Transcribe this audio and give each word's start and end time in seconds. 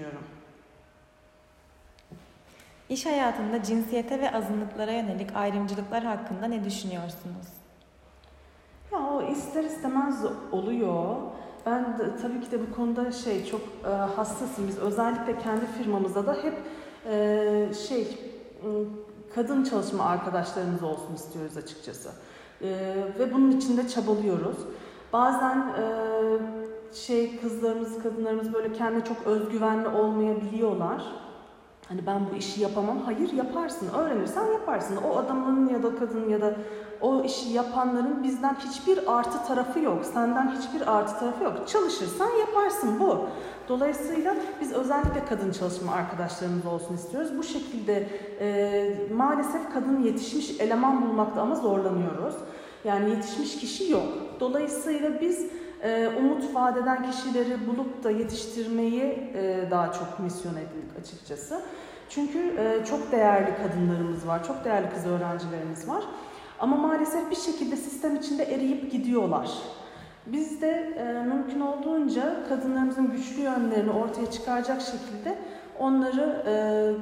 düşünüyorum. 0.00 0.24
İş 2.88 3.06
hayatında 3.06 3.62
cinsiyete 3.62 4.20
ve 4.20 4.32
azınlıklara 4.32 4.92
yönelik 4.92 5.36
ayrımcılıklar 5.36 6.04
hakkında 6.04 6.46
ne 6.46 6.64
düşünüyorsunuz? 6.64 7.46
Ya 8.92 8.98
o 8.98 9.22
ister 9.22 9.64
istemez 9.64 10.24
oluyor. 10.52 11.16
Ben 11.66 11.98
de, 11.98 12.16
tabii 12.22 12.40
ki 12.40 12.50
de 12.50 12.70
bu 12.70 12.74
konuda 12.74 13.12
şey 13.12 13.46
çok 13.46 13.60
e, 13.84 13.88
hassasım. 13.88 14.68
Biz 14.68 14.78
özellikle 14.78 15.38
kendi 15.38 15.66
firmamızda 15.66 16.26
da 16.26 16.36
hep 16.42 16.54
e, 17.06 17.74
şey 17.88 18.18
kadın 19.34 19.64
çalışma 19.64 20.04
arkadaşlarımız 20.04 20.82
olsun 20.82 21.14
istiyoruz 21.14 21.56
açıkçası. 21.56 22.10
E, 22.62 22.68
ve 23.18 23.34
bunun 23.34 23.50
için 23.50 23.76
de 23.76 23.88
çabalıyoruz. 23.88 24.56
Bazen 25.12 25.58
e, 25.58 25.84
şey 26.92 27.40
kızlarımız, 27.40 28.02
kadınlarımız 28.02 28.52
böyle 28.54 28.72
kendi 28.72 29.04
çok 29.04 29.26
özgüvenli 29.26 29.88
olmayabiliyorlar. 29.88 31.02
Hani 31.88 32.06
ben 32.06 32.20
bu 32.32 32.36
işi 32.36 32.60
yapamam. 32.60 32.98
Hayır 33.00 33.32
yaparsın. 33.32 33.88
Öğrenirsen 33.98 34.46
yaparsın. 34.46 34.96
O 34.96 35.16
adamın 35.16 35.68
ya 35.68 35.82
da 35.82 35.96
kadın 35.96 36.28
ya 36.28 36.40
da 36.40 36.56
o 37.00 37.24
işi 37.24 37.48
yapanların 37.48 38.22
bizden 38.22 38.54
hiçbir 38.54 39.18
artı 39.18 39.46
tarafı 39.46 39.80
yok. 39.80 40.04
Senden 40.04 40.56
hiçbir 40.56 40.96
artı 40.96 41.18
tarafı 41.18 41.44
yok. 41.44 41.68
Çalışırsan 41.68 42.30
yaparsın 42.40 43.00
bu. 43.00 43.18
Dolayısıyla 43.68 44.36
biz 44.60 44.72
özellikle 44.72 45.24
kadın 45.28 45.52
çalışma 45.52 45.92
arkadaşlarımız 45.92 46.66
olsun 46.66 46.94
istiyoruz. 46.94 47.30
Bu 47.38 47.42
şekilde 47.42 48.08
e, 48.40 49.08
maalesef 49.14 49.72
kadın 49.74 50.02
yetişmiş 50.02 50.60
eleman 50.60 51.02
bulmakta 51.02 51.40
ama 51.40 51.54
zorlanıyoruz. 51.54 52.34
Yani 52.84 53.10
yetişmiş 53.10 53.58
kişi 53.58 53.92
yok. 53.92 54.08
Dolayısıyla 54.40 55.20
biz 55.20 55.46
e, 55.82 56.08
umut 56.18 56.54
vadeden 56.54 57.10
kişileri 57.10 57.66
bulup 57.66 58.04
da 58.04 58.10
yetiştirmeyi 58.10 59.02
e, 59.34 59.64
daha 59.70 59.92
çok 59.92 60.20
misyon 60.20 60.52
edildik 60.52 60.98
açıkçası. 61.00 61.62
Çünkü 62.08 62.38
e, 62.38 62.84
çok 62.84 63.12
değerli 63.12 63.50
kadınlarımız 63.56 64.26
var, 64.26 64.44
çok 64.44 64.64
değerli 64.64 64.90
kız 64.90 65.06
öğrencilerimiz 65.06 65.88
var. 65.88 66.04
Ama 66.58 66.76
maalesef 66.76 67.30
bir 67.30 67.36
şekilde 67.36 67.76
sistem 67.76 68.16
içinde 68.16 68.44
eriyip 68.44 68.92
gidiyorlar. 68.92 69.50
Biz 70.26 70.60
de 70.60 70.92
e, 70.98 71.24
mümkün 71.26 71.60
olduğunca 71.60 72.48
kadınlarımızın 72.48 73.10
güçlü 73.10 73.42
yönlerini 73.42 73.90
ortaya 73.90 74.30
çıkaracak 74.30 74.80
şekilde 74.80 75.38
onları 75.78 76.42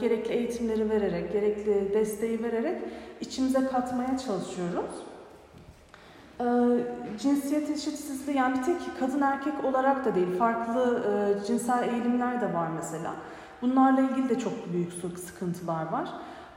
gerekli 0.00 0.32
eğitimleri 0.32 0.90
vererek, 0.90 1.32
gerekli 1.32 1.94
desteği 1.94 2.42
vererek 2.42 2.82
içimize 3.20 3.66
katmaya 3.66 4.18
çalışıyoruz. 4.18 4.90
E, 6.40 6.44
cinsiyet 7.18 7.70
eşitsizliği 7.70 8.36
yani 8.36 8.58
bir 8.58 8.62
tek 8.62 8.76
kadın 9.00 9.20
erkek 9.20 9.64
olarak 9.64 10.04
da 10.04 10.14
değil, 10.14 10.38
farklı 10.38 11.02
e, 11.08 11.46
cinsel 11.46 11.88
eğilimler 11.88 12.40
de 12.40 12.54
var 12.54 12.68
mesela. 12.76 13.14
Bunlarla 13.62 14.00
ilgili 14.00 14.28
de 14.28 14.38
çok 14.38 14.72
büyük 14.72 14.92
sıkıntılar 15.18 15.92
var. 15.92 16.08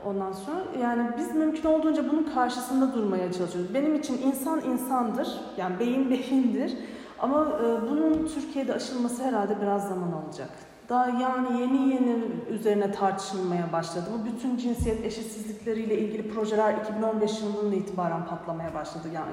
Ondan 0.04 0.32
sonra 0.32 0.56
yani 0.80 1.10
biz 1.18 1.34
mümkün 1.34 1.68
olduğunca 1.68 2.10
bunun 2.12 2.22
karşısında 2.34 2.94
durmaya 2.94 3.32
çalışıyoruz. 3.32 3.74
Benim 3.74 3.94
için 3.94 4.22
insan 4.22 4.60
insandır, 4.60 5.40
yani 5.56 5.78
beyin 5.78 6.10
beyindir. 6.10 6.74
Ama 7.18 7.46
e, 7.46 7.90
bunun 7.90 8.28
Türkiye'de 8.34 8.74
aşılması 8.74 9.24
herhalde 9.24 9.60
biraz 9.62 9.88
zaman 9.88 10.12
alacak. 10.12 10.50
Daha 10.88 11.08
yani 11.08 11.60
yeni 11.60 11.88
yeni 11.94 12.24
üzerine 12.50 12.92
tartışılmaya 12.92 13.72
başladı. 13.72 14.04
Bu 14.18 14.26
bütün 14.26 14.56
cinsiyet 14.56 15.04
eşitsizlikleriyle 15.04 15.98
ilgili 15.98 16.28
projeler 16.28 16.74
2015 16.74 17.40
yılından 17.42 17.72
itibaren 17.72 18.26
patlamaya 18.26 18.74
başladı. 18.74 19.08
Yani 19.14 19.32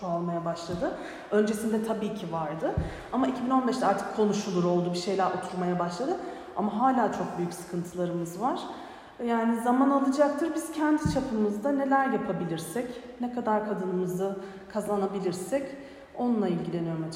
çoğalmaya 0.00 0.44
başladı. 0.44 0.98
Öncesinde 1.30 1.84
tabii 1.84 2.14
ki 2.14 2.32
vardı. 2.32 2.74
Ama 3.12 3.26
2015'te 3.28 3.86
artık 3.86 4.16
konuşulur 4.16 4.64
oldu, 4.64 4.92
bir 4.92 4.98
şeyler 4.98 5.26
oturmaya 5.26 5.78
başladı. 5.78 6.16
Ama 6.56 6.80
hala 6.80 7.12
çok 7.12 7.38
büyük 7.38 7.54
sıkıntılarımız 7.54 8.40
var. 8.40 8.60
Yani 9.26 9.62
zaman 9.62 9.90
alacaktır. 9.90 10.54
Biz 10.54 10.72
kendi 10.72 11.12
çapımızda 11.14 11.72
neler 11.72 12.10
yapabilirsek, 12.10 12.86
ne 13.20 13.32
kadar 13.32 13.68
kadınımızı 13.68 14.36
kazanabilirsek 14.72 15.62
onunla 16.18 16.48
ilgileniyorum 16.48 17.04
açıkçası. 17.04 17.08